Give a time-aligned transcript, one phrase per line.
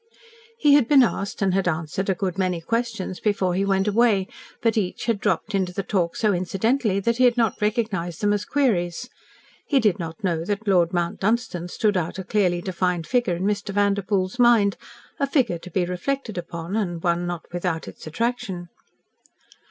[0.57, 4.27] He had been asked and had answered a good many questions before he went away,
[4.59, 8.33] but each had dropped into the talk so incidentally that he had not recognised them
[8.33, 9.11] as queries.
[9.67, 13.43] He did not know that Lord Mount Dunstan stood out a clearly defined figure in
[13.43, 13.69] Mr.
[13.75, 14.75] Vanderpoel's mind,
[15.19, 18.69] a figure to be reflected upon, and one not without its attraction.